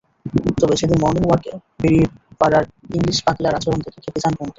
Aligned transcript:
তবে 0.59 0.75
সেদিন 0.79 0.97
মর্নিংওয়াকে 1.03 1.51
বেরিয়ে 1.81 2.05
পাড়ার 2.41 2.63
ইংলিশ 2.97 3.17
পাগলার 3.25 3.57
আচরণ 3.57 3.79
দেখে 3.85 3.99
খেপে 4.03 4.19
যান 4.23 4.33
বোমকেশ। 4.33 4.49